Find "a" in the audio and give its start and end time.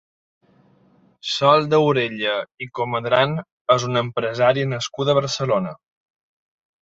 5.13-5.17